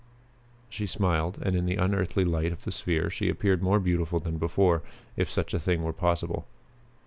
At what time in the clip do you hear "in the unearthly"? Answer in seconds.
1.55-2.25